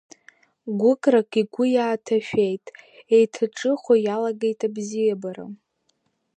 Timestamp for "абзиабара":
4.67-5.45